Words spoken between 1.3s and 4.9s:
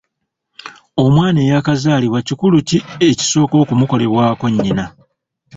eyaakazaalibwa kikulu ki ekisooka okumukolebwako nnyina?